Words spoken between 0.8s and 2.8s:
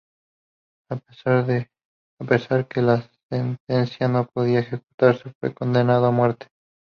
A pesar